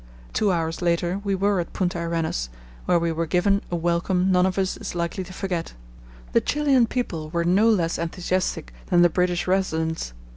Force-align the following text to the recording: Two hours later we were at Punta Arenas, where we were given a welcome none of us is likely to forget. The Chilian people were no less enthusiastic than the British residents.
Two 0.33 0.51
hours 0.51 0.81
later 0.81 1.21
we 1.23 1.35
were 1.35 1.59
at 1.59 1.73
Punta 1.73 1.99
Arenas, 1.99 2.49
where 2.85 2.97
we 2.97 3.11
were 3.11 3.27
given 3.27 3.61
a 3.69 3.75
welcome 3.75 4.31
none 4.31 4.47
of 4.47 4.57
us 4.57 4.75
is 4.77 4.95
likely 4.95 5.23
to 5.23 5.31
forget. 5.31 5.73
The 6.33 6.41
Chilian 6.41 6.87
people 6.87 7.29
were 7.29 7.43
no 7.45 7.69
less 7.69 7.99
enthusiastic 7.99 8.73
than 8.87 9.03
the 9.03 9.09
British 9.09 9.45
residents. 9.45 10.13